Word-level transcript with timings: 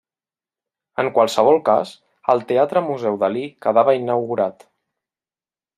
En 1.03 1.09
qualsevol 1.17 1.59
cas, 1.69 1.91
el 2.35 2.41
Teatre-Museu 2.53 3.21
Dalí 3.25 3.45
quedava 3.67 3.97
inaugurat. 4.03 4.69